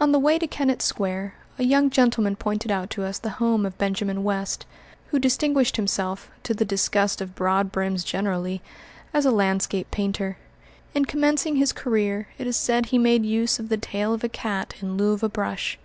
[0.00, 3.66] On the way to Kennett Square, a young gentleman pointed out to us the home
[3.66, 4.66] of Benjamin West,
[5.08, 8.62] who distinguished himself, to the disgust of broadbrims generally,
[9.12, 10.38] as a landscape painter.
[10.94, 14.28] In commencing his career, it is said he made use of the tail of a
[14.28, 15.76] cat in lieu of a brush.